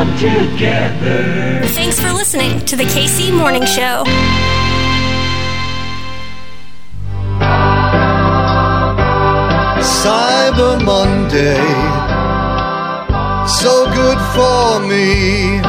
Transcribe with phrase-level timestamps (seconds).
[0.00, 1.60] come together.
[1.76, 4.04] Thanks for listening to the KC Morning Show.
[10.00, 11.60] Cyber Monday,
[13.60, 15.60] so good for me.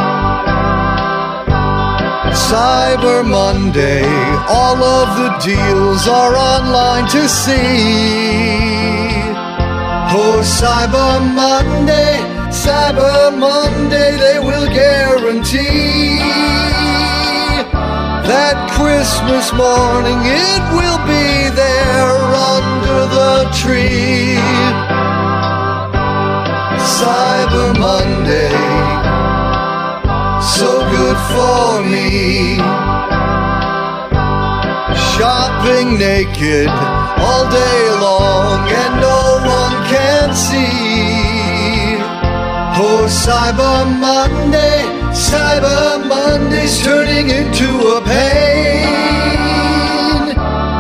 [2.48, 4.06] Cyber Monday,
[4.48, 8.62] all of the deals are online to see.
[10.14, 12.31] Oh, Cyber Monday,
[12.64, 16.20] Cyber Monday, they will guarantee
[18.30, 22.14] that Christmas morning it will be there
[22.54, 24.38] under the tree.
[27.02, 28.54] Cyber Monday,
[30.40, 32.62] so good for me.
[35.18, 36.70] Shopping naked
[37.26, 39.20] all day long and no
[39.50, 40.71] one can see.
[43.32, 44.84] Cyber Monday,
[45.16, 48.84] Cyber Monday's turning into a pain.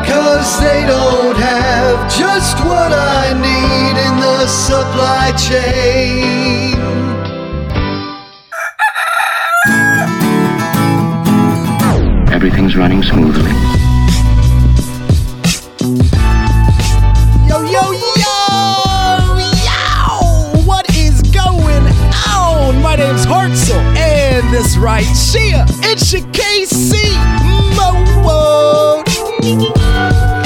[0.06, 6.75] Cause they don't have just what I need in the supply chain.
[12.34, 13.81] Everything's running smoothly.
[24.82, 27.14] Right here, it's your KC
[27.76, 29.04] Mo.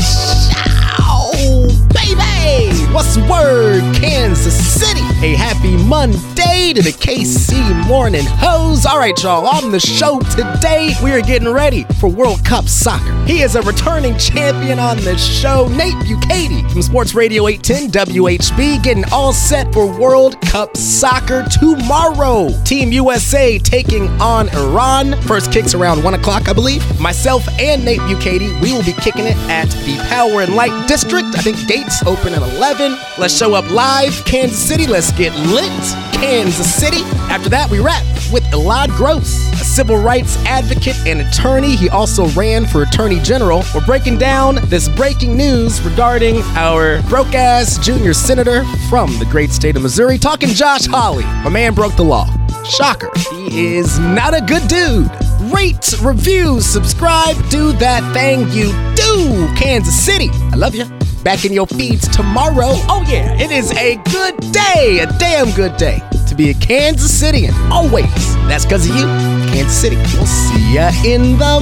[0.01, 2.93] Show, baby!
[2.93, 5.01] What's the word, Kansas City?
[5.25, 6.19] A happy Monday
[6.55, 8.85] to the KC Morning Hoes.
[8.85, 13.13] All right, y'all, on the show today, we are getting ready for World Cup Soccer.
[13.25, 18.81] He is a returning champion on the show, Nate Bukaty from Sports Radio 810 WHB,
[18.83, 22.47] getting all set for World Cup Soccer tomorrow.
[22.63, 25.21] Team USA taking on Iran.
[25.23, 26.83] First kicks around 1 o'clock, I believe.
[27.01, 31.27] Myself and Nate Bukaty, we will be kicking it at the Power and Light District.
[31.35, 32.97] I think gates open at 11.
[33.17, 34.87] Let's show up live, Kansas City.
[34.87, 35.71] Let's get lit,
[36.13, 37.01] Kansas City.
[37.31, 41.75] After that, we wrap with Elad Gross, a civil rights advocate and attorney.
[41.75, 43.63] He also ran for attorney general.
[43.73, 49.51] We're breaking down this breaking news regarding our broke ass junior senator from the great
[49.51, 51.23] state of Missouri, talking Josh Hawley.
[51.23, 52.27] My man broke the law.
[52.63, 53.11] Shocker.
[53.29, 55.09] He is not a good dude.
[55.51, 59.47] Rate, review, subscribe, do that thing you do.
[59.55, 60.29] Kansas City.
[60.51, 60.85] I love you.
[61.23, 62.73] Back in your feeds tomorrow.
[62.87, 66.01] Oh, yeah, it is a good day, a damn good day
[66.35, 67.53] to be a Kansas Citian.
[67.71, 68.35] Always.
[68.47, 69.05] That's because of you,
[69.51, 69.95] Kansas City.
[69.95, 71.59] We'll see ya in the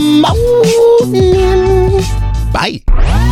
[1.12, 2.02] morning.
[2.52, 3.23] Bye.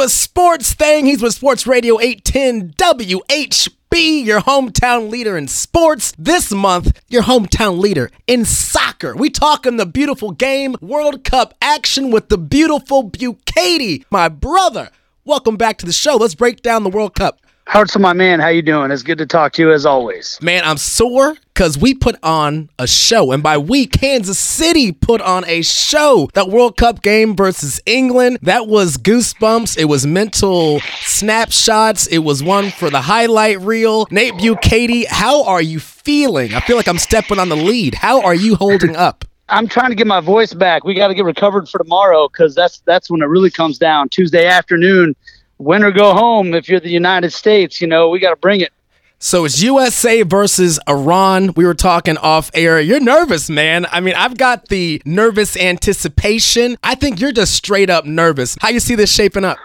[0.00, 1.06] A sports thing.
[1.06, 6.12] He's with Sports Radio 810 WHB, your hometown leader in sports.
[6.18, 9.16] This month, your hometown leader in soccer.
[9.16, 14.90] We talking the beautiful game, World Cup action with the beautiful Bukaty, my brother.
[15.24, 16.16] Welcome back to the show.
[16.16, 17.40] Let's break down the World Cup.
[17.68, 18.92] Hartzell, my man, how you doing?
[18.92, 20.38] It's good to talk to you as always.
[20.40, 23.32] Man, I'm sore because we put on a show.
[23.32, 26.30] And by we, Kansas City put on a show.
[26.34, 29.76] That World Cup game versus England, that was goosebumps.
[29.78, 32.06] It was mental snapshots.
[32.06, 34.06] It was one for the highlight reel.
[34.12, 36.54] Nate Bukaty, how are you feeling?
[36.54, 37.96] I feel like I'm stepping on the lead.
[37.96, 39.24] How are you holding up?
[39.48, 40.84] I'm trying to get my voice back.
[40.84, 44.08] We got to get recovered for tomorrow because that's that's when it really comes down.
[44.08, 45.14] Tuesday afternoon,
[45.58, 46.54] win or go home.
[46.54, 48.72] If you're the United States, you know we got to bring it.
[49.18, 51.52] So it's USA versus Iran.
[51.54, 52.78] We were talking off air.
[52.80, 53.86] You're nervous, man.
[53.90, 56.76] I mean, I've got the nervous anticipation.
[56.82, 58.56] I think you're just straight up nervous.
[58.60, 59.56] How you see this shaping up?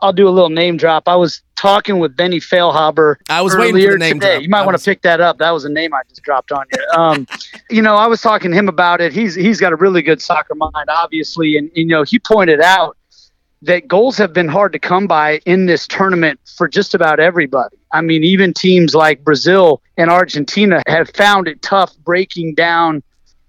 [0.00, 1.08] I'll do a little name drop.
[1.08, 3.16] I was talking with Benny Feilhaber.
[3.30, 4.34] I was waiting for the name today.
[4.34, 4.42] drop.
[4.42, 5.38] You might I want was- to pick that up.
[5.38, 6.84] That was a name I just dropped on you.
[6.94, 7.26] Um,
[7.70, 9.12] you know, I was talking to him about it.
[9.14, 12.97] He's he's got a really good soccer mind, obviously, and you know, he pointed out
[13.62, 17.76] that goals have been hard to come by in this tournament for just about everybody.
[17.92, 23.02] I mean, even teams like Brazil and Argentina have found it tough breaking down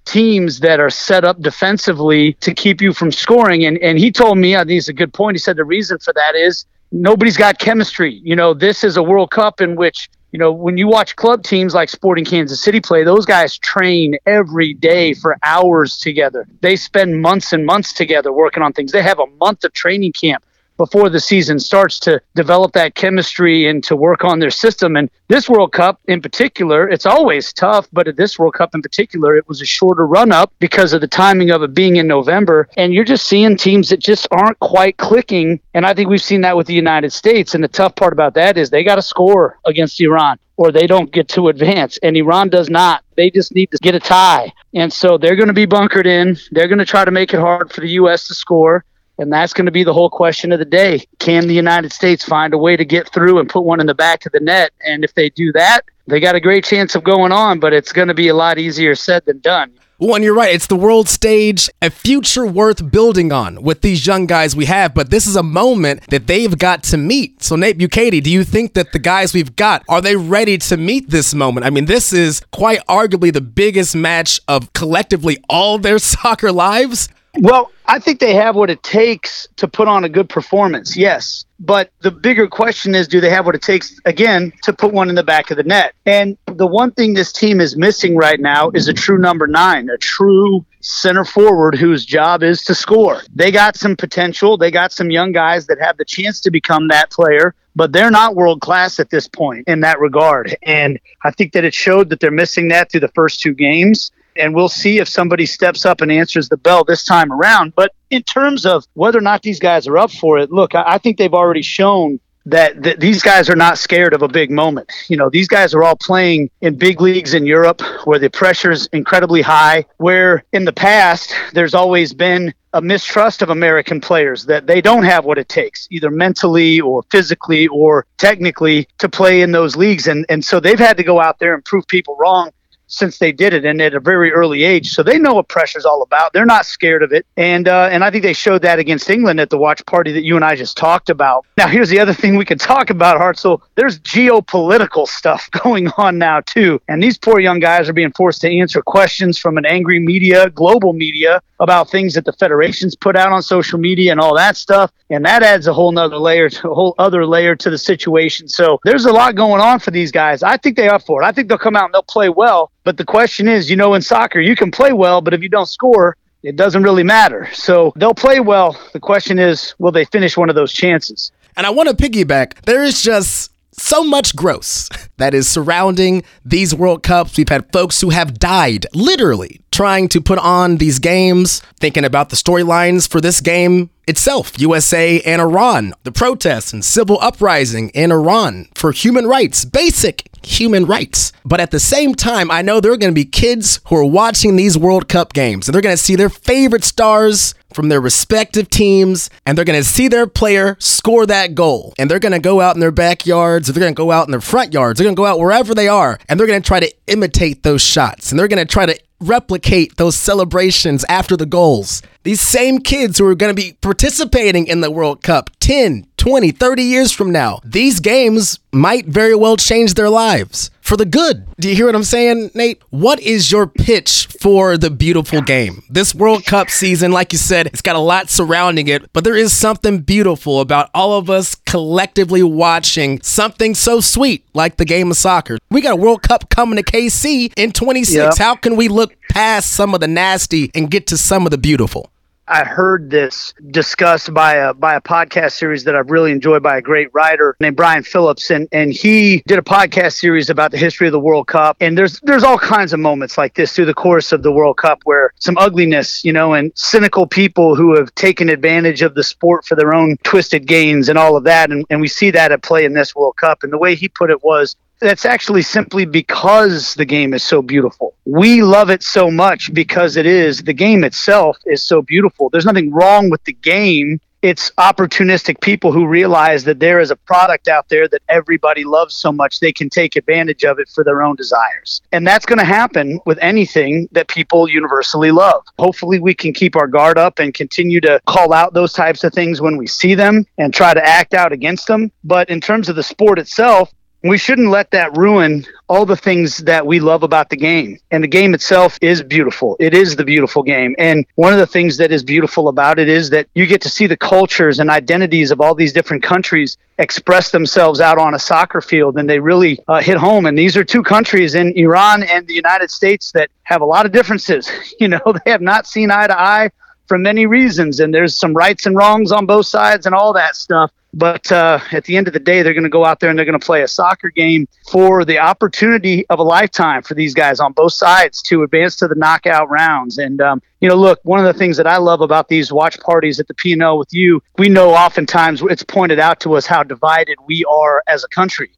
[0.06, 3.66] teams that are set up defensively to keep you from scoring.
[3.66, 5.36] And and he told me, I think it's a good point.
[5.36, 8.20] He said the reason for that is nobody's got chemistry.
[8.24, 11.44] You know, this is a World Cup in which you know, when you watch club
[11.44, 16.48] teams like Sporting Kansas City play, those guys train every day for hours together.
[16.62, 18.92] They spend months and months together working on things.
[18.92, 20.44] They have a month of training camp
[20.80, 24.96] before the season starts to develop that chemistry and to work on their system.
[24.96, 28.82] And this World Cup in particular, it's always tough, but at this World Cup in
[28.82, 32.08] particular, it was a shorter run up because of the timing of it being in
[32.08, 32.70] November.
[32.78, 35.60] And you're just seeing teams that just aren't quite clicking.
[35.74, 37.56] And I think we've seen that with the United States.
[37.56, 40.88] And the tough part about that is they got to score against Iran or they
[40.88, 42.00] don't get to advance.
[42.04, 43.04] And Iran does not.
[43.18, 44.54] They just need to get a tie.
[44.74, 46.38] And so they're going to be bunkered in.
[46.52, 48.28] They're going to try to make it hard for the U.S.
[48.28, 48.86] to score.
[49.20, 51.06] And that's going to be the whole question of the day.
[51.20, 53.94] Can the United States find a way to get through and put one in the
[53.94, 54.72] back of the net?
[54.86, 57.92] And if they do that, they got a great chance of going on, but it's
[57.92, 59.72] going to be a lot easier said than done.
[60.00, 60.56] Well, and you're right.
[60.56, 64.94] It's the world stage, a future worth building on with these young guys we have.
[64.94, 67.44] But this is a moment that they've got to meet.
[67.44, 70.78] So, Nate Bukaty, do you think that the guys we've got are they ready to
[70.78, 71.66] meet this moment?
[71.66, 77.10] I mean, this is quite arguably the biggest match of collectively all their soccer lives.
[77.38, 81.46] Well, I think they have what it takes to put on a good performance, yes.
[81.60, 85.10] But the bigger question is do they have what it takes, again, to put one
[85.10, 85.94] in the back of the net?
[86.06, 89.90] And the one thing this team is missing right now is a true number nine,
[89.90, 93.22] a true center forward whose job is to score.
[93.34, 96.88] They got some potential, they got some young guys that have the chance to become
[96.88, 97.54] that player.
[97.76, 100.58] But they're not world class at this point in that regard.
[100.64, 104.12] And I think that it showed that they're missing that through the first two games
[104.40, 107.76] and we'll see if somebody steps up and answers the bell this time around.
[107.76, 110.84] But in terms of whether or not these guys are up for it, look, I,
[110.88, 114.50] I think they've already shown that, that these guys are not scared of a big
[114.50, 114.92] moment.
[115.08, 118.72] You know, these guys are all playing in big leagues in Europe where the pressure
[118.72, 124.46] is incredibly high, where in the past there's always been a mistrust of American players
[124.46, 129.42] that they don't have what it takes, either mentally or physically or technically, to play
[129.42, 130.08] in those leagues.
[130.08, 132.52] And, and so they've had to go out there and prove people wrong
[132.90, 134.92] since they did it and at a very early age.
[134.92, 136.34] So they know what pressure's all about.
[136.34, 137.26] They're not scared of it.
[137.38, 140.24] And uh, and I think they showed that against England at the watch party that
[140.24, 141.46] you and I just talked about.
[141.58, 143.62] Now here's the other thing we could talk about, Hartzell.
[143.76, 146.82] There's geopolitical stuff going on now too.
[146.88, 150.50] And these poor young guys are being forced to answer questions from an angry media,
[150.50, 154.58] global media, about things that the federations put out on social media and all that
[154.58, 154.92] stuff.
[155.10, 158.48] And that adds a whole nother layer, to a whole other layer to the situation.
[158.48, 160.44] So there's a lot going on for these guys.
[160.44, 161.26] I think they are for it.
[161.26, 162.72] I think they'll come out and they'll play well.
[162.84, 165.50] But the question is, you know, in soccer, you can play well, but if you
[165.50, 167.50] don't score, it doesn't really matter.
[167.54, 168.80] So they'll play well.
[168.94, 171.32] The question is, will they finish one of those chances?
[171.58, 172.62] And I want to piggyback.
[172.62, 177.38] There is just so much gross that is surrounding these World Cups.
[177.38, 182.30] We've had folks who have died, literally, trying to put on these games, thinking about
[182.30, 188.12] the storylines for this game itself USA and Iran, the protests and civil uprising in
[188.12, 191.32] Iran for human rights, basic human rights.
[191.46, 194.06] But at the same time, I know there are going to be kids who are
[194.06, 198.02] watching these World Cup games and they're going to see their favorite stars from their
[198.02, 201.94] respective teams and they're going to see their player score that goal.
[201.98, 204.28] And they're going to go out in their backyards, or they're going to go out
[204.28, 206.62] in their front yards, they're going to go out wherever they are and they're going
[206.62, 211.04] to try to imitate those shots and they're going to try to replicate those celebrations
[211.10, 212.02] after the goals.
[212.24, 216.52] These same kids who are going to be participating in the World Cup 10, 20,
[216.52, 221.46] 30 years from now, these games might very well change their lives for the good.
[221.60, 222.82] Do you hear what I'm saying, Nate?
[222.90, 225.84] What is your pitch for the beautiful game?
[225.88, 229.36] This World Cup season, like you said, it's got a lot surrounding it, but there
[229.36, 235.12] is something beautiful about all of us collectively watching something so sweet like the game
[235.12, 235.60] of soccer.
[235.70, 238.16] We got a World Cup coming to KC in 26.
[238.16, 238.38] Yep.
[238.40, 241.60] How can we look past some of the nasty and get to some of the
[241.60, 242.09] beautiful?
[242.50, 246.78] I heard this discussed by a by a podcast series that I've really enjoyed by
[246.78, 250.78] a great writer named Brian Phillips, and and he did a podcast series about the
[250.78, 251.78] history of the World Cup.
[251.80, 254.78] And there's there's all kinds of moments like this through the course of the World
[254.78, 259.24] Cup where some ugliness, you know, and cynical people who have taken advantage of the
[259.24, 261.70] sport for their own twisted gains and all of that.
[261.70, 263.62] And, and we see that at play in this World Cup.
[263.62, 267.62] And the way he put it was that's actually simply because the game is so
[267.62, 268.16] beautiful.
[268.26, 270.62] We love it so much because it is.
[270.62, 272.50] The game itself is so beautiful.
[272.50, 274.20] There's nothing wrong with the game.
[274.42, 279.14] It's opportunistic people who realize that there is a product out there that everybody loves
[279.14, 282.02] so much they can take advantage of it for their own desires.
[282.14, 285.66] And that's going to happen with anything that people universally love.
[285.78, 289.34] Hopefully, we can keep our guard up and continue to call out those types of
[289.34, 292.10] things when we see them and try to act out against them.
[292.24, 293.92] But in terms of the sport itself,
[294.24, 297.98] we shouldn't let that ruin all the things that we love about the game.
[298.12, 299.78] And the game itself is beautiful.
[299.80, 300.96] It is the beautiful game.
[301.00, 303.90] And one of the things that is beautiful about it is that you get to
[303.90, 308.40] see the cultures and identities of all these different countries express themselves out on a
[308.40, 310.46] soccer field and they really uh, hit home.
[310.46, 314.06] And these are two countries in Iran and the United States that have a lot
[314.06, 314.70] of differences.
[315.00, 316.72] You know, they have not seen eye to eye
[317.10, 320.56] for many reasons, and there's some rights and wrongs on both sides and all that
[320.56, 320.92] stuff.
[321.12, 323.38] But uh, at the end of the day, they're going to go out there and
[323.38, 327.34] they're going to play a soccer game for the opportunity of a lifetime for these
[327.34, 330.20] guys on both sides to advance to the knockout rounds.
[330.20, 333.00] And um, you know, look, one of the things that I love about these watch
[333.00, 336.84] parties at the P&L with you, we know oftentimes it's pointed out to us how
[336.84, 338.70] divided we are as a country.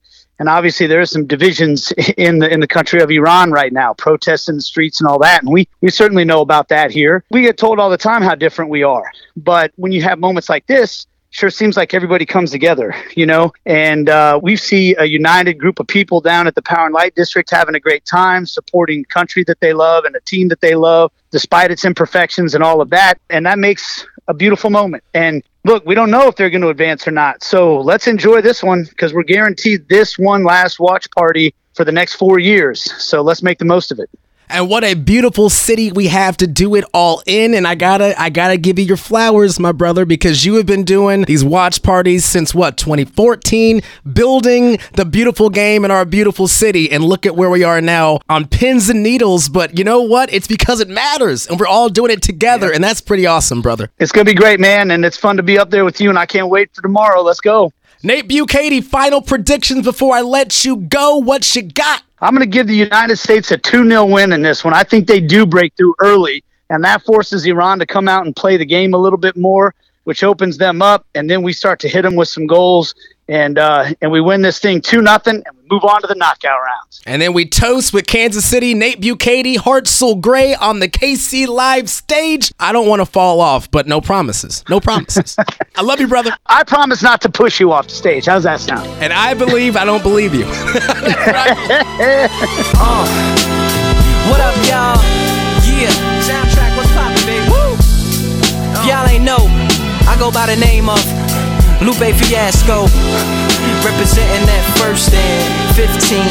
[0.42, 3.94] And obviously, there are some divisions in the in the country of Iran right now,
[3.94, 5.44] protests in the streets and all that.
[5.44, 7.24] And we we certainly know about that here.
[7.30, 9.12] We get told all the time how different we are.
[9.38, 13.52] But when you have moments like this, sure seems like everybody comes together, you know.
[13.66, 17.16] And uh, we see a united group of people down at the Power and Light
[17.16, 20.76] District having a great time, supporting country that they love and a team that they
[20.76, 23.16] love, despite its imperfections and all of that.
[23.30, 25.04] And that makes a beautiful moment.
[25.14, 27.44] And look, we don't know if they're going to advance or not.
[27.44, 31.92] So let's enjoy this one because we're guaranteed this one last watch party for the
[31.92, 32.84] next four years.
[33.02, 34.10] So let's make the most of it.
[34.52, 37.54] And what a beautiful city we have to do it all in.
[37.54, 40.84] And I gotta, I gotta give you your flowers, my brother, because you have been
[40.84, 43.82] doing these watch parties since what, 2014,
[44.12, 46.92] building the beautiful game in our beautiful city.
[46.92, 49.50] And look at where we are now on pins and needles.
[49.50, 50.32] But you know what?
[50.34, 52.76] It's because it matters, and we're all doing it together, yeah.
[52.76, 53.90] and that's pretty awesome, brother.
[54.00, 56.10] It's gonna be great, man, and it's fun to be up there with you.
[56.10, 57.22] And I can't wait for tomorrow.
[57.22, 57.72] Let's go.
[58.04, 61.18] Nate Bukaty, final predictions before I let you go.
[61.18, 62.02] What you got?
[62.24, 64.76] I'm going to give the United States a 2 0 win in this one.
[64.76, 68.36] I think they do break through early, and that forces Iran to come out and
[68.36, 69.74] play the game a little bit more,
[70.04, 71.08] which opens them up.
[71.16, 72.94] And then we start to hit them with some goals,
[73.32, 76.16] and uh, and we win this thing 2 nothing, and we move on to the
[76.16, 77.02] knockout rounds.
[77.06, 81.90] And then we toast with Kansas City, Nate Bukaty, Hartzell Gray on the KC Live
[81.90, 82.52] stage.
[82.60, 84.66] I don't want to fall off, but no promises.
[84.68, 85.38] No promises.
[85.78, 86.36] I love you, brother.
[86.46, 88.26] I promise not to push you off the stage.
[88.26, 88.86] How's that sound?
[89.02, 90.44] And I believe I don't believe you.
[90.46, 90.68] uh,
[94.30, 95.00] what up, y'all?
[95.72, 95.88] Yeah,
[96.20, 97.48] soundtrack, what's poppin', baby?
[97.50, 97.78] Woo!
[98.76, 99.48] Uh, y'all ain't know,
[100.06, 101.21] I go by the name of
[101.82, 102.86] Lupe Fiasco,
[103.82, 106.22] representing that first and 15.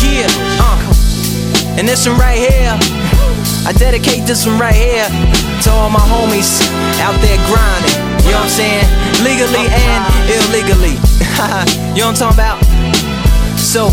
[0.00, 0.24] Yeah,
[0.56, 0.80] uh.
[1.76, 2.72] And this one right here,
[3.68, 6.64] I dedicate this one right here to all my homies
[7.04, 7.92] out there grinding.
[8.24, 8.88] You know what I'm saying?
[9.20, 10.96] Legally and illegally.
[11.92, 12.58] you know what I'm talking about?
[13.60, 13.92] So,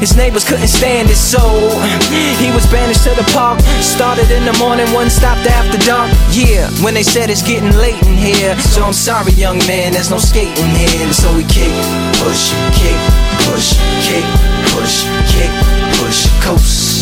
[0.00, 1.40] His neighbors couldn't stand it, so
[2.38, 3.60] he was banished to the park.
[3.80, 6.10] Started in the morning, one stopped after dark.
[6.30, 8.58] Yeah, when they said it's getting late in here.
[8.60, 11.02] So I'm sorry, young man, there's no skating here.
[11.04, 11.72] And so we kick,
[12.20, 12.98] push, kick,
[13.48, 14.24] push, kick,
[14.72, 15.50] push, kick,
[15.98, 16.99] push, coast.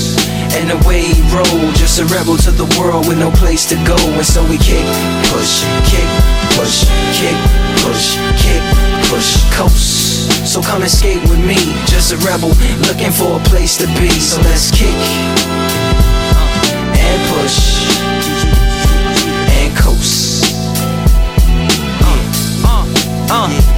[0.57, 3.97] And away he rolled, just a rebel to the world with no place to go.
[4.17, 4.85] And so we kick,
[5.31, 6.09] push, kick,
[6.57, 7.37] push, kick,
[7.85, 8.63] push, kick,
[9.11, 10.47] push, coast.
[10.47, 12.51] So come and skate with me, just a rebel
[12.89, 14.09] looking for a place to be.
[14.11, 14.97] So let's kick
[16.97, 17.87] and push
[19.53, 20.45] and coast.
[22.01, 22.19] Uh,
[22.65, 22.87] uh,
[23.31, 23.78] uh.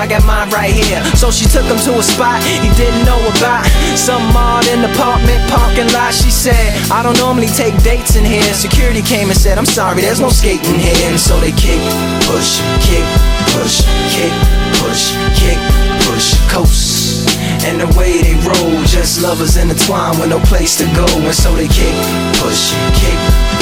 [0.00, 1.04] I got mine right here.
[1.12, 3.68] So she took him to a spot he didn't know about.
[4.00, 6.16] Some odd in apartment parking lot.
[6.16, 8.48] She said, I don't normally take dates in here.
[8.56, 10.96] Security came and said, I'm sorry, there's no skating here.
[11.12, 11.84] And so they kick,
[12.24, 13.04] push, kick,
[13.52, 14.32] push, kick,
[14.80, 15.60] push, kick,
[16.08, 17.28] push, coast.
[17.68, 21.04] And the way they roll, just lovers intertwined with no place to go.
[21.04, 21.92] And so they kick,
[22.40, 23.18] push, kick,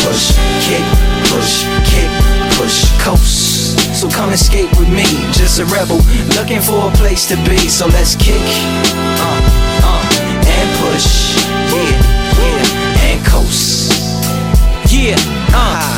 [0.06, 0.86] push, kick,
[1.34, 2.17] push, kick,
[2.58, 3.78] push, coast.
[3.94, 6.00] So come skate with me, just a rebel
[6.36, 7.56] looking for a place to be.
[7.68, 8.42] So let's kick,
[9.22, 9.40] uh,
[9.86, 10.02] uh,
[10.46, 11.38] and push,
[11.72, 11.94] yeah,
[12.38, 13.92] yeah, and coast,
[14.90, 15.16] yeah,
[15.54, 15.97] uh,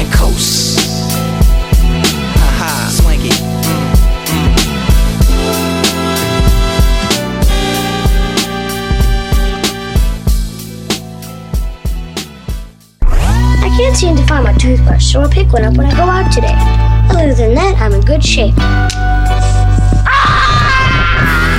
[0.00, 0.78] and coast.
[2.38, 2.90] Haha, uh-huh.
[2.90, 3.28] swanky.
[3.28, 4.54] Mm,
[13.02, 15.94] mm, I can't seem to find my toothbrush, so I'll pick one up when I
[15.94, 16.54] go out today.
[17.10, 18.54] Other than that, I'm in good shape.
[18.56, 18.88] Ah!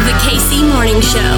[0.07, 1.37] The KC Morning Show.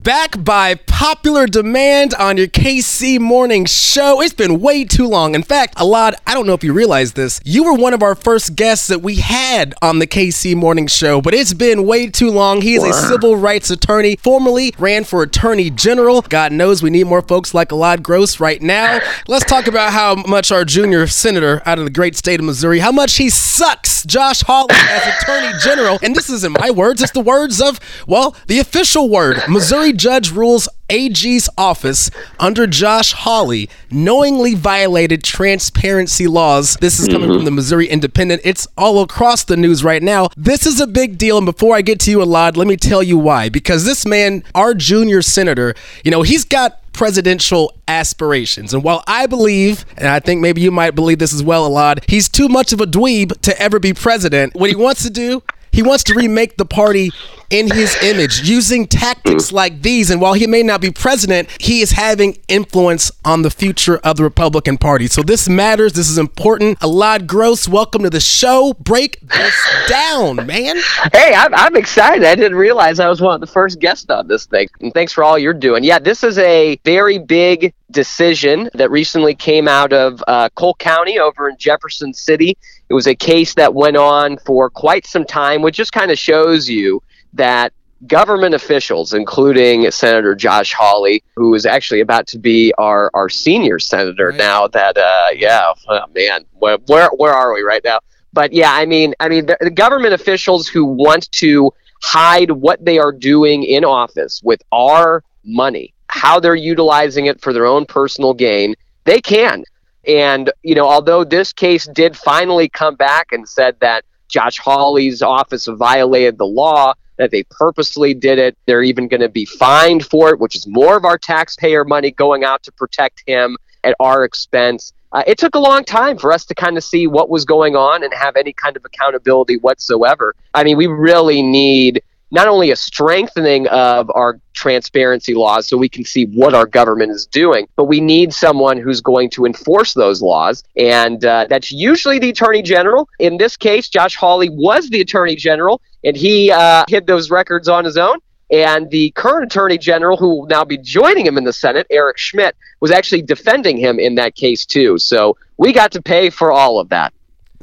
[0.00, 0.74] Back by
[1.04, 4.22] popular demand on your KC Morning Show.
[4.22, 5.34] It's been way too long.
[5.34, 7.42] In fact, Elad, I don't know if you realize this.
[7.44, 11.20] You were one of our first guests that we had on the KC Morning Show,
[11.20, 12.62] but it's been way too long.
[12.62, 16.22] He is a civil rights attorney, formerly ran for attorney general.
[16.22, 18.98] God knows we need more folks like Elad Gross right now.
[19.28, 22.78] Let's talk about how much our junior senator out of the great state of Missouri,
[22.78, 25.98] how much he sucks, Josh Hawley, as attorney general.
[26.02, 29.42] And this isn't my words, it's the words of, well, the official word.
[29.50, 32.08] Missouri judge rules AG's office
[32.38, 36.76] under Josh Hawley knowingly violated transparency laws.
[36.80, 37.46] This is coming from mm-hmm.
[37.46, 38.42] the Missouri Independent.
[38.44, 40.28] It's all across the news right now.
[40.36, 41.36] This is a big deal.
[41.36, 43.48] And before I get to you, Elad, let me tell you why.
[43.48, 45.74] Because this man, our junior senator,
[46.04, 48.72] you know, he's got presidential aspirations.
[48.72, 52.08] And while I believe, and I think maybe you might believe this as well, Elad,
[52.08, 54.54] he's too much of a dweeb to ever be president.
[54.54, 57.10] What he wants to do, he wants to remake the party
[57.50, 60.10] in his image using tactics like these.
[60.10, 64.16] And while he may not be president, he is having influence on the future of
[64.16, 65.06] the Republican Party.
[65.06, 65.92] So this matters.
[65.92, 66.78] This is important.
[66.80, 68.74] Elad Gross, welcome to the show.
[68.80, 69.54] Break this
[69.88, 70.76] down, man.
[71.12, 72.24] Hey, I'm, I'm excited.
[72.24, 74.68] I didn't realize I was one of the first guests on this thing.
[74.80, 75.84] And thanks for all you're doing.
[75.84, 81.18] Yeah, this is a very big decision that recently came out of uh, Cole County
[81.18, 82.56] over in Jefferson City.
[82.88, 86.18] It was a case that went on for quite some time, which just kind of
[86.18, 87.02] shows you
[87.34, 87.72] that
[88.06, 93.78] government officials, including Senator Josh Hawley, who is actually about to be our, our senior
[93.78, 94.36] senator Right.
[94.36, 98.00] now that, uh, yeah, oh, man, where, where, where are we right now?
[98.32, 102.84] But yeah, I mean, I mean, the, the government officials who want to hide what
[102.84, 107.86] they are doing in office with our money, how they're utilizing it for their own
[107.86, 109.64] personal gain, they can.
[110.06, 115.22] And, you know, although this case did finally come back and said that Josh Hawley's
[115.22, 120.04] office violated the law, that they purposely did it, they're even going to be fined
[120.04, 123.94] for it, which is more of our taxpayer money going out to protect him at
[124.00, 124.92] our expense.
[125.12, 127.76] Uh, it took a long time for us to kind of see what was going
[127.76, 130.34] on and have any kind of accountability whatsoever.
[130.54, 135.88] I mean, we really need not only a strengthening of our transparency laws so we
[135.88, 139.94] can see what our government is doing, but we need someone who's going to enforce
[139.94, 140.64] those laws.
[140.76, 143.08] And uh, that's usually the attorney general.
[143.18, 147.68] In this case, Josh Hawley was the attorney general, and he uh, hid those records
[147.68, 148.18] on his own.
[148.50, 152.18] And the current attorney general, who will now be joining him in the Senate, Eric
[152.18, 154.98] Schmitt, was actually defending him in that case, too.
[154.98, 157.14] So we got to pay for all of that.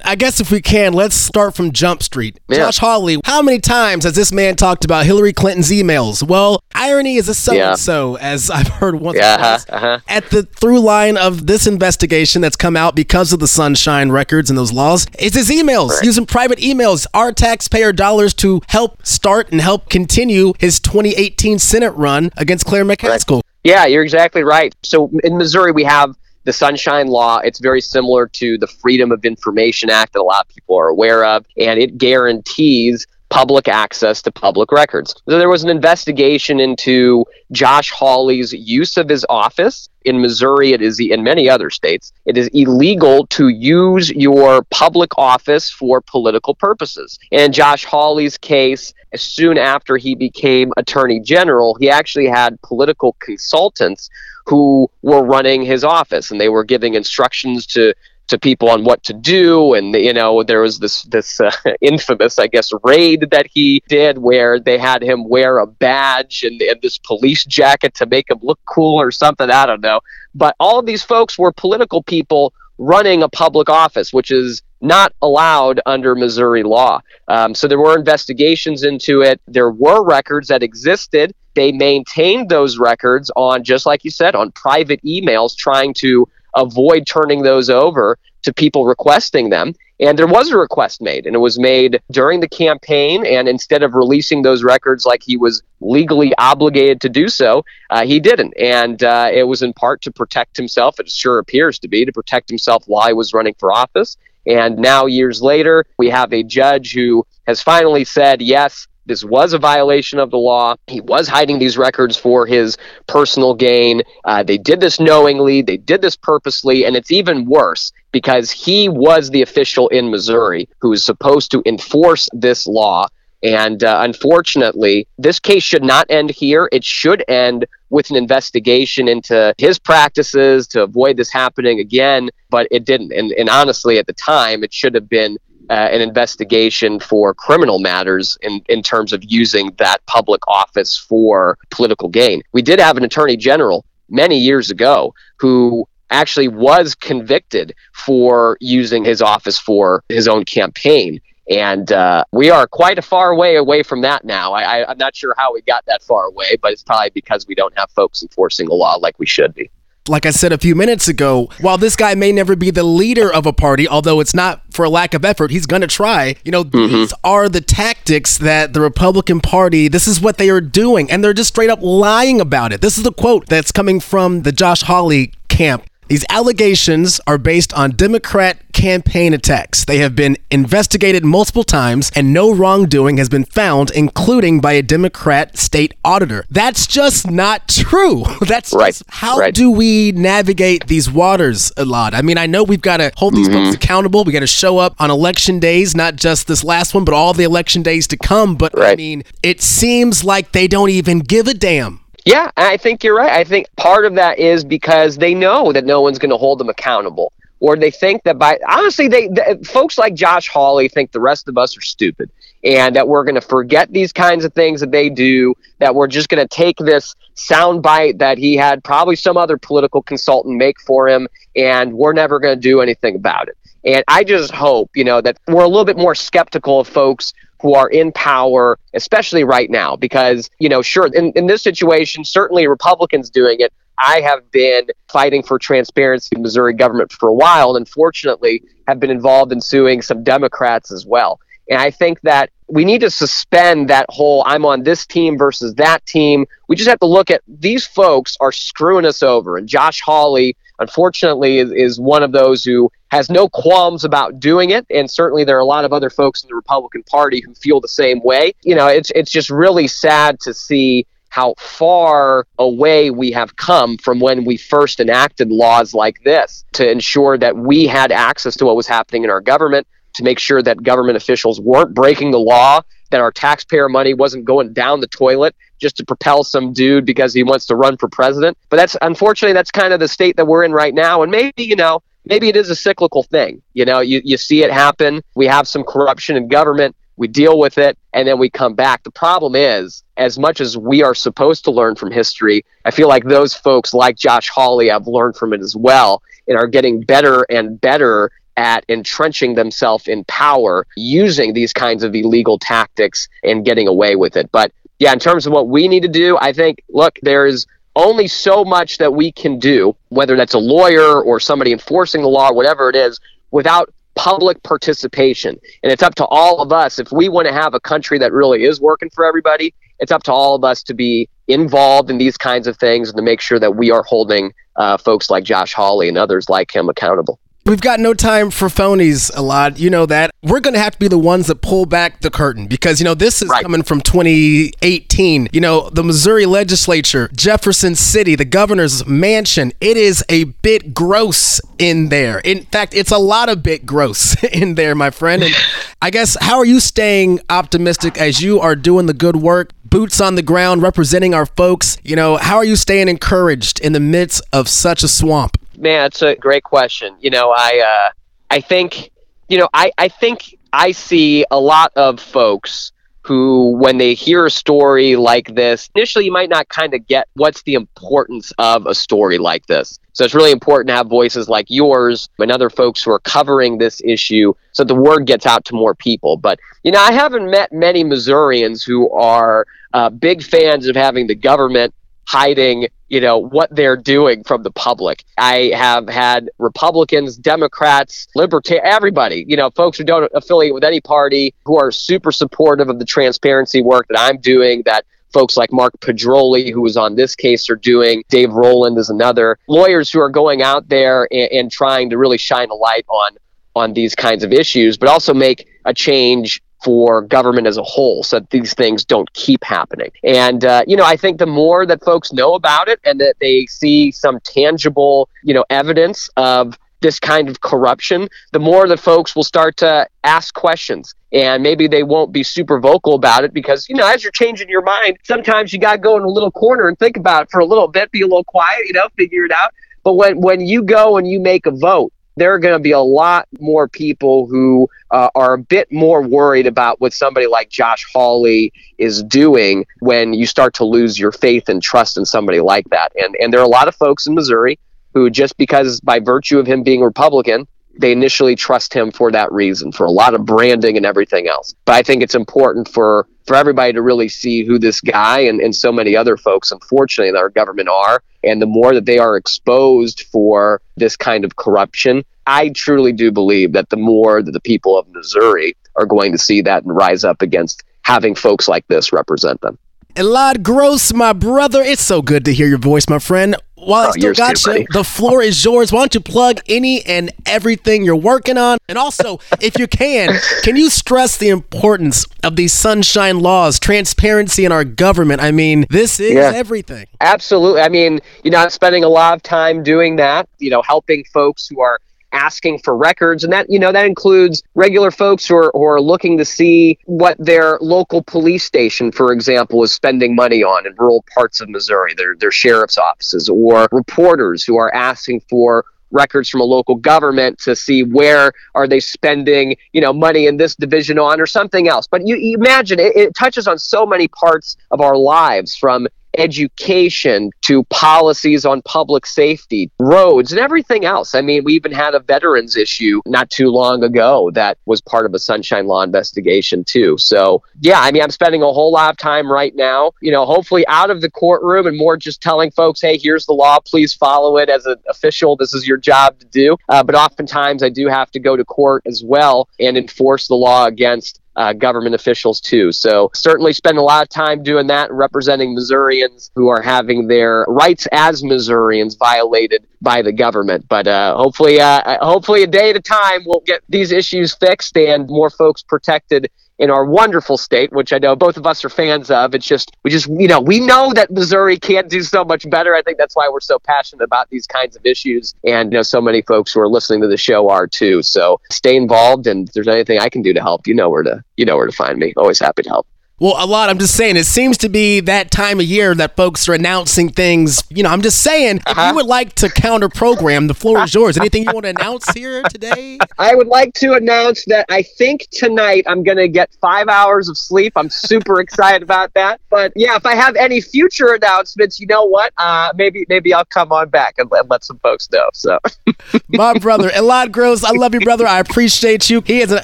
[0.04, 2.40] I guess if we can, let's start from Jump Street.
[2.50, 2.58] Yeah.
[2.58, 6.24] Josh Hawley, how many times has this man talked about Hillary Clinton's emails?
[6.24, 9.66] Well, irony is a so and so, as I've heard once Yeah, twice.
[9.70, 10.00] uh-huh, uh-huh.
[10.08, 14.50] At the through line of this investigation that's come out because of the Sunshine records
[14.50, 19.52] and those laws is his emails, using private emails, our taxpayer dollars to help start
[19.52, 23.42] and help continue his 2018 Senate run against Claire McCaskill.
[23.64, 24.74] Yeah, you're exactly right.
[24.84, 27.39] So in Missouri, we have the Sunshine Law.
[27.39, 30.88] It's very similar to the Freedom of Information Act that a lot of people are
[30.88, 35.15] aware of, and it guarantees public access to public records.
[35.27, 39.88] So there was an investigation into Josh Hawley's use of his office.
[40.04, 45.17] In Missouri, it is in many other states, it is illegal to use your public
[45.17, 47.17] office for political purposes.
[47.30, 53.15] In Josh Hawley's case, as soon after he became attorney general, he actually had political
[53.19, 54.10] consultants
[54.45, 57.93] who were running his office and they were giving instructions to
[58.32, 59.73] to people on what to do.
[59.73, 61.51] And you know, there was this this uh,
[61.82, 66.62] infamous, I guess, raid that he did where they had him wear a badge and,
[66.62, 69.49] and this police jacket to make him look cool or something.
[69.49, 69.99] I don't know.
[70.34, 75.13] But all of these folks were political people running a public office, which is not
[75.22, 77.00] allowed under Missouri law.
[77.28, 79.39] Um, so there were investigations into it.
[79.48, 81.36] There were records that existed.
[81.54, 87.06] They maintained those records on, just like you said, on private emails, trying to avoid
[87.06, 89.76] turning those over to people requesting them.
[90.02, 93.24] And there was a request made, and it was made during the campaign.
[93.26, 98.04] And instead of releasing those records like he was legally obligated to do so, uh,
[98.04, 98.54] he didn't.
[98.60, 101.00] And uh, it was in part to protect himself.
[101.00, 104.18] It sure appears to be to protect himself while he was running for office.
[104.48, 109.54] And now, years later, we have a judge who has finally said, yes, this was
[109.54, 110.76] a violation of the law.
[110.88, 114.02] He was hiding these records for his personal gain.
[114.24, 118.90] Uh, they did this knowingly, they did this purposely, and it's even worse because he
[118.90, 123.08] was the official in Missouri who was supposed to enforce this law.
[123.44, 126.70] And uh, unfortunately, this case should not end here.
[126.72, 132.68] It should end with an investigation into his practices to avoid this happening again, but
[132.70, 133.12] it didn't.
[133.12, 135.40] And, and honestly, at the time, it should have been
[135.72, 141.58] uh, an investigation for criminal matters in, in terms of using that public office for
[141.70, 142.44] political gain.
[142.52, 149.06] We did have an attorney general many years ago who actually was convicted for using
[149.06, 151.22] his office for his own campaign.
[151.50, 154.52] And uh, we are quite a far way away from that now.
[154.52, 157.48] I, I, I'm not sure how we got that far away, but it's probably because
[157.48, 159.72] we don't have folks enforcing the law like we should be
[160.08, 163.32] like I said a few minutes ago, while this guy may never be the leader
[163.32, 166.36] of a party, although it's not for a lack of effort, he's going to try.
[166.44, 166.94] You know, mm-hmm.
[166.94, 171.12] these are the tactics that the Republican Party, this is what they are doing.
[171.12, 172.82] And they're just straight up lying about it.
[172.82, 175.86] This is the quote that's coming from the Josh Hawley camp.
[176.12, 179.86] These allegations are based on Democrat campaign attacks.
[179.86, 184.82] They have been investigated multiple times and no wrongdoing has been found, including by a
[184.82, 186.43] Democrat state auditor.
[186.50, 188.26] That's just not true.
[188.41, 188.93] That's right.
[188.93, 189.54] Just, how right.
[189.54, 192.13] do we navigate these waters a lot?
[192.13, 193.67] I mean, I know we've got to hold these mm-hmm.
[193.67, 194.26] folks accountable.
[194.26, 197.32] We got to show up on election days, not just this last one, but all
[197.32, 198.56] the election days to come.
[198.58, 198.91] But right.
[198.91, 203.16] I mean, it seems like they don't even give a damn yeah, I think you're
[203.16, 203.32] right.
[203.32, 206.60] I think part of that is because they know that no one's going to hold
[206.60, 209.30] them accountable, or they think that by honestly, they,
[209.64, 212.30] folks like Josh Hawley think the rest of us are stupid,
[212.64, 215.56] and that we're going to forget these kinds of things that they do.
[215.80, 219.58] That we're just going to take this sound bite that he had probably some other
[219.58, 223.58] political consultant make for him, and we're never going to do anything about it.
[223.84, 227.34] And I just hope, you know, that we're a little bit more skeptical of folks
[227.62, 232.26] who are in power, especially right now, because, you know, sure, in, in this situation,
[232.26, 233.71] certainly Republicans doing it.
[233.97, 239.00] I have been fighting for transparency in Missouri government for a while, and unfortunately have
[239.00, 241.39] been involved in suing some Democrats as well.
[241.69, 245.76] And I think that we need to suspend that whole I'm on this team versus
[245.76, 246.45] that team.
[246.67, 249.58] We just have to look at these folks are screwing us over.
[249.58, 254.69] And Josh Hawley, unfortunately, is, is one of those who has no qualms about doing
[254.69, 254.86] it.
[254.89, 257.82] And certainly there are a lot of other folks in the Republican Party who feel
[257.82, 258.54] the same way.
[258.63, 263.97] You know, it's it's just really sad to see how far away we have come
[263.97, 268.65] from when we first enacted laws like this to ensure that we had access to
[268.65, 272.39] what was happening in our government, to make sure that government officials weren't breaking the
[272.39, 277.06] law, that our taxpayer money wasn't going down the toilet just to propel some dude
[277.06, 278.58] because he wants to run for president.
[278.69, 281.24] But that's unfortunately that's kind of the state that we're in right now.
[281.24, 283.62] And maybe, you know, maybe it is a cyclical thing.
[283.74, 285.22] You know, you, you see it happen.
[285.36, 286.96] We have some corruption in government.
[287.18, 289.04] We deal with it and then we come back.
[289.04, 293.08] The problem is, as much as we are supposed to learn from history, I feel
[293.08, 297.02] like those folks like Josh Hawley have learned from it as well and are getting
[297.02, 303.66] better and better at entrenching themselves in power using these kinds of illegal tactics and
[303.66, 304.52] getting away with it.
[304.52, 308.27] But yeah, in terms of what we need to do, I think, look, there's only
[308.27, 312.51] so much that we can do, whether that's a lawyer or somebody enforcing the law,
[312.51, 313.19] whatever it is,
[313.51, 315.60] without public participation.
[315.84, 316.99] And it's up to all of us.
[316.99, 320.23] If we want to have a country that really is working for everybody, it's up
[320.23, 323.41] to all of us to be involved in these kinds of things and to make
[323.41, 327.39] sure that we are holding uh, folks like Josh Hawley and others like him accountable.
[327.63, 329.78] We've got no time for phonies Elad.
[329.78, 330.32] You know that.
[330.41, 333.04] We're going to have to be the ones that pull back the curtain because, you
[333.04, 333.62] know, this is right.
[333.62, 335.50] coming from 2018.
[335.54, 341.62] You know, the Missouri legislature, Jefferson City, the governor's mansion, it is a bit gross
[341.78, 342.39] in there.
[342.39, 345.43] In fact, it's a lot of bit gross in there, my friend.
[345.43, 345.54] And
[346.02, 349.71] I guess, how are you staying optimistic as you are doing the good work?
[349.86, 352.00] Boots on the ground, representing our folks.
[352.04, 355.61] You know, how are you staying encouraged in the midst of such a swamp?
[355.78, 357.16] Man, it's a great question.
[357.20, 358.12] You know, I uh,
[358.50, 359.12] I think,
[359.48, 362.92] you know, I, I think I see a lot of folks
[363.24, 367.30] who, when they hear a story like this, initially you might not kind of get
[367.36, 370.00] what's the importance of a story like this.
[370.14, 373.78] So it's really important to have voices like yours and other folks who are covering
[373.78, 376.36] this issue so the word gets out to more people.
[376.36, 381.28] But, you know, I haven't met many Missourians who are uh, big fans of having
[381.28, 381.94] the government
[382.28, 388.88] hiding you know what they're doing from the public i have had republicans democrats Libertarians,
[388.90, 393.00] everybody you know folks who don't affiliate with any party who are super supportive of
[393.00, 397.36] the transparency work that i'm doing that folks like Mark Pedroli, who was on this
[397.36, 398.24] case, are doing.
[398.30, 399.58] Dave Roland is another.
[399.68, 403.38] Lawyers who are going out there and, and, trying to really shine a light on
[403.76, 408.24] on these kinds of issues, but also make a change for government as a whole
[408.24, 410.12] so that these things don't keep happening.
[410.24, 413.36] And, uh, you know, I think the more that folks know about it and that
[413.39, 419.00] they see some tangible, you know, evidence of this kind of corruption, the more that
[419.00, 421.15] folks will start to ask questions.
[421.34, 424.70] And maybe they won't be super vocal about it because, you know, as you're changing
[424.70, 427.52] your mind, sometimes you got to go in a little corner and think about it
[427.52, 429.74] for a little bit, be a little quiet, you know, figure it out.
[430.04, 432.91] But when, when you go and you make a vote, there are going to be
[432.91, 437.70] a lot more people who uh, are a bit more worried about what somebody like
[437.70, 442.60] Josh Hawley is doing when you start to lose your faith and trust in somebody
[442.60, 443.12] like that.
[443.15, 444.80] And and there are a lot of folks in Missouri
[445.13, 449.51] who just because by virtue of him being Republican, they initially trust him for that
[449.51, 451.75] reason, for a lot of branding and everything else.
[451.86, 455.60] But I think it's important for for everybody to really see who this guy and,
[455.60, 458.23] and so many other folks, unfortunately, in our government are.
[458.43, 463.32] And the more that they are exposed for this kind of corruption, I truly do
[463.32, 466.95] believe that the more that the people of Missouri are going to see that and
[466.95, 469.77] rise up against having folks like this represent them.
[470.15, 473.56] Elad Gross, my brother, it's so good to hear your voice, my friend.
[473.82, 475.91] While I still got you, the floor is yours.
[475.91, 478.78] Why don't you plug any and everything you're working on?
[478.88, 484.65] And also, if you can, can you stress the importance of these sunshine laws, transparency
[484.65, 485.41] in our government?
[485.41, 486.52] I mean, this is yeah.
[486.54, 487.08] everything.
[487.22, 487.82] Absolutely.
[487.82, 491.24] I mean, you know, I'm spending a lot of time doing that, you know, helping
[491.26, 492.00] folks who are
[492.32, 493.44] asking for records.
[493.44, 496.98] And that you know that includes regular folks who are, who are looking to see
[497.06, 501.70] what their local police station for example is spending money on in rural parts of
[501.70, 506.96] missouri their, their sheriff's offices or reporters who are asking for records from a local
[506.96, 511.48] government to see where are they spending you know money in this division on or
[511.48, 512.08] something else.
[512.08, 516.08] But you, you imagine it, it touches on so many parts of our lives from
[516.38, 521.36] education to policies on public safety, roads, and everything else.
[521.36, 525.26] I mean, we even had a veterans issue not too long ago that was part
[525.26, 527.17] of a Sunshine Law investigation, too.
[527.17, 530.46] So, yeah, I mean, I'm spending a whole lot of time right now, you know,
[530.46, 534.13] hopefully out of the courtroom and more just telling folks, hey, here's the law, please
[534.13, 535.56] follow it as an official.
[535.56, 536.78] This is your job to do.
[536.89, 540.56] Uh, but oftentimes I do have to go to court as well and enforce the
[540.56, 542.92] law against uh, government officials too.
[542.92, 547.66] So certainly spend a lot of time doing that representing Missourians who are having their
[547.68, 550.88] rights as Missourians violated by the government.
[550.88, 554.98] But uh, hopefully, uh, hopefully a day at a time we'll get these issues fixed
[554.98, 556.50] and more folks protected
[556.82, 559.54] in our wonderful state, which I know both of us are fans of.
[559.54, 562.96] It's just, we just, you know, we know that Missouri can't do so much better.
[562.96, 565.54] I think that's why we're so passionate about these kinds of issues.
[565.63, 568.24] And, you know, so many folks who are listening to the show are too.
[568.24, 569.46] So stay involved.
[569.46, 571.78] And if there's anything I can do to help, you know where to, you know
[571.78, 572.34] where to find me.
[572.36, 573.08] Always happy to help.
[573.41, 573.89] Well, Elad.
[573.89, 577.30] I'm just saying, it seems to be that time of year that folks are announcing
[577.30, 577.84] things.
[577.89, 579.01] You know, I'm just saying, uh-huh.
[579.01, 581.39] if you would like to counter program, the floor is yours.
[581.39, 583.17] Anything you want to announce here today?
[583.39, 587.49] I would like to announce that I think tonight I'm going to get five hours
[587.49, 587.93] of sleep.
[587.95, 589.60] I'm super excited about that.
[589.71, 592.54] But yeah, if I have any future announcements, you know what?
[592.60, 595.49] Uh, maybe maybe I'll come on back and, and let some folks know.
[595.54, 595.80] So,
[596.49, 598.45] my brother, Elad Gross, I love you, brother.
[598.45, 599.41] I appreciate you.
[599.41, 599.84] He is a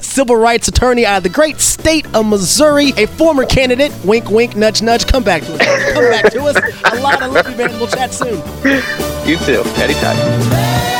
[0.00, 3.92] civil rights attorney out of the great state of Missouri, a former candidate.
[4.04, 5.06] Wink, wink, nudge, nudge.
[5.06, 5.92] Come back to us.
[5.92, 6.56] Come back to us.
[6.92, 7.70] A lot of love you, man.
[7.78, 8.36] We'll chat soon.
[9.26, 9.62] You too.
[9.76, 10.97] Anytime.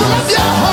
[0.00, 0.69] Yeah.